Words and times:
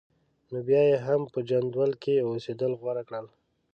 نو 0.49 0.57
بیا 0.67 0.81
یې 0.89 0.97
هم 1.05 1.21
په 1.33 1.39
جندول 1.49 1.91
کې 2.03 2.25
اوسېدل 2.27 2.71
غوره 2.79 3.03
کړل. 3.07 3.25